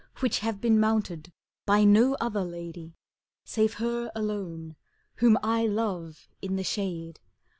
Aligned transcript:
Which 0.17 0.39
have 0.39 0.59
been 0.59 0.79
mounted 0.79 1.31
by 1.67 1.83
no 1.83 2.15
other 2.19 2.43
lady. 2.43 2.95
Save 3.45 3.75
her 3.75 4.11
alone, 4.15 4.75
whom 5.17 5.37
I 5.43 5.67
love 5.67 6.27
in 6.41 6.55
the 6.55 6.63
shade. 6.63 7.19